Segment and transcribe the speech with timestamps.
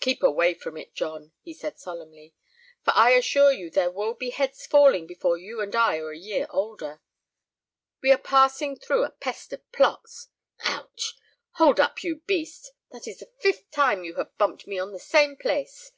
[0.00, 2.32] "Keep away from it, John," he said, solemnly;
[2.82, 6.16] "for I assure you there will be heads falling before you and I are a
[6.18, 7.02] year older.
[8.00, 13.70] We are passing through a pest of plots—ouch!—hold up, you beast, that is the fifth
[13.70, 15.92] time you have bumped me on the same place!